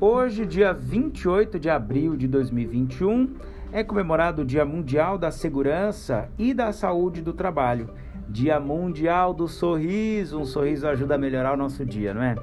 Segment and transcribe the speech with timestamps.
[0.00, 3.34] Hoje, dia 28 de abril de 2021,
[3.72, 7.90] é comemorado o Dia Mundial da Segurança e da Saúde do Trabalho.
[8.28, 10.38] Dia Mundial do Sorriso.
[10.38, 12.36] Um sorriso ajuda a melhorar o nosso dia, não é?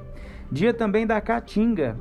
[0.52, 1.98] Dia também da Caatinga.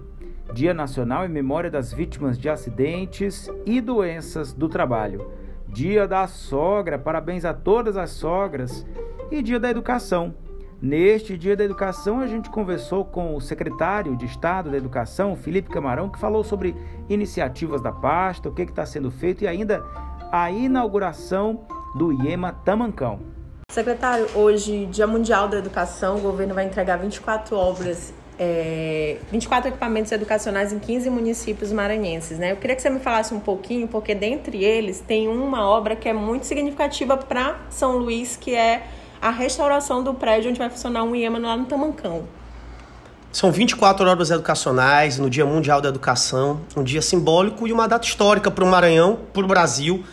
[0.54, 5.31] Dia Nacional em memória das vítimas de acidentes e doenças do trabalho.
[5.69, 6.99] Dia da Sogra.
[6.99, 8.85] Parabéns a todas as sogras.
[9.31, 10.33] E Dia da Educação
[10.81, 15.70] Neste Dia da Educação, a gente conversou com o secretário de Estado da Educação, Felipe
[15.70, 16.75] Camarão, que falou sobre
[17.07, 19.81] iniciativas da pasta, o que está sendo feito e ainda
[20.31, 21.61] a inauguração
[21.95, 23.19] do IEMA Tamancão.
[23.71, 30.11] Secretário, hoje, Dia Mundial da Educação, o governo vai entregar 24 obras, é, 24 equipamentos
[30.11, 32.38] educacionais em 15 municípios maranhenses.
[32.38, 32.52] Né?
[32.52, 36.09] Eu queria que você me falasse um pouquinho, porque dentre eles tem uma obra que
[36.09, 38.83] é muito significativa para São Luís, que é
[39.25, 42.25] a restauração do prédio onde vai funcionar um IEMA lá no Tamancão.
[43.31, 48.05] São 24 obras educacionais no Dia Mundial da Educação, um dia simbólico e uma data
[48.05, 50.03] histórica para o Maranhão, para o Brasil.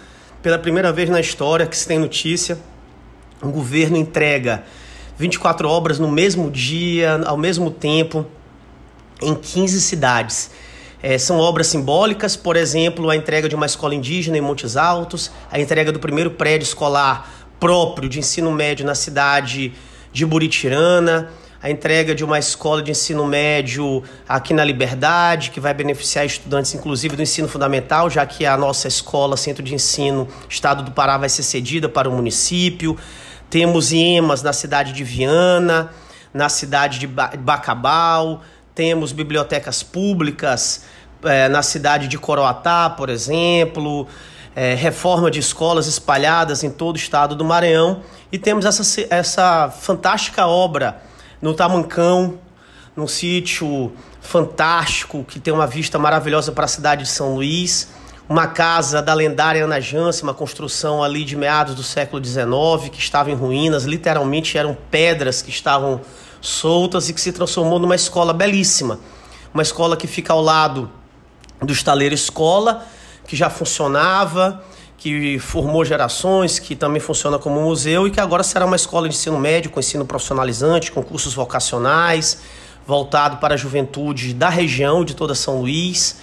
[0.41, 2.59] Pela primeira vez na história que se tem notícia,
[3.43, 4.65] o governo entrega
[5.19, 8.25] 24 obras no mesmo dia, ao mesmo tempo,
[9.21, 10.51] em 15 cidades.
[11.03, 15.31] É, são obras simbólicas, por exemplo, a entrega de uma escola indígena em Montes Altos,
[15.51, 19.73] a entrega do primeiro prédio escolar próprio de ensino médio na cidade
[20.13, 21.31] de Buritirana,
[21.63, 26.75] a entrega de uma escola de ensino médio aqui na Liberdade, que vai beneficiar estudantes,
[26.75, 31.17] inclusive do ensino fundamental, já que a nossa escola, Centro de Ensino Estado do Pará,
[31.17, 32.99] vai ser cedida para o município.
[33.49, 35.89] Temos IEMAs na cidade de Viana,
[36.35, 38.43] na cidade de Bacabal,
[38.75, 40.85] temos bibliotecas públicas
[41.23, 44.09] é, na cidade de Coroatá, por exemplo
[44.55, 48.03] é, reforma de escolas espalhadas em todo o estado do Maranhão.
[48.31, 51.03] E temos essa, essa fantástica obra
[51.41, 52.39] no Tamancão,
[52.95, 57.89] num sítio fantástico que tem uma vista maravilhosa para a cidade de São Luís,
[58.29, 62.99] uma casa da lendária Ana Jance, uma construção ali de meados do século XIX que
[63.01, 66.01] estava em ruínas, literalmente eram pedras que estavam
[66.41, 69.01] soltas e que se transformou numa escola belíssima,
[69.53, 70.91] uma escola que fica ao lado
[71.61, 72.87] do estaleiro escola
[73.33, 74.63] que já funcionava,
[74.99, 79.15] que formou gerações, que também funciona como museu e que agora será uma escola de
[79.15, 82.43] ensino médio com ensino profissionalizante, com cursos vocacionais,
[82.87, 86.19] voltado para a juventude da região de toda São Luís.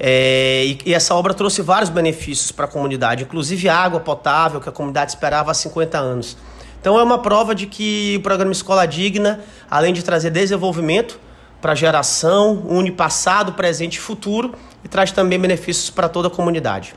[0.00, 4.68] É, e, e, essa obra trouxe vários benefícios para a comunidade, inclusive água potável que
[4.68, 6.36] a comunidade esperava há 50 anos.
[6.80, 9.38] Então é uma prova de que o programa Escola Digna,
[9.70, 11.20] além de trazer desenvolvimento
[11.60, 14.54] para a geração, une passado, presente e futuro
[14.84, 16.94] e traz também benefícios para toda a comunidade.